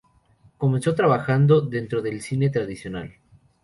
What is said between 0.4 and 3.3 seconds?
Comenzó trabajando dentro del "cine tradicional".